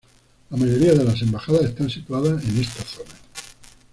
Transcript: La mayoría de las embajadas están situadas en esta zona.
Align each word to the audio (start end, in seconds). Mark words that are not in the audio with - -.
La 0.49 0.57
mayoría 0.57 0.95
de 0.95 1.03
las 1.03 1.21
embajadas 1.21 1.61
están 1.65 1.87
situadas 1.87 2.43
en 2.43 2.57
esta 2.57 2.81
zona. 2.83 3.13